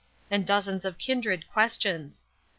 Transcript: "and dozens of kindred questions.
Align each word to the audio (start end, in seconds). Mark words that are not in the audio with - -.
"and 0.31 0.47
dozens 0.47 0.83
of 0.83 0.97
kindred 0.97 1.47
questions. 1.51 2.25